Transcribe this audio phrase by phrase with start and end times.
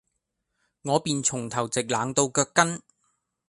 [0.81, 2.81] 我便從頭直冷到腳跟，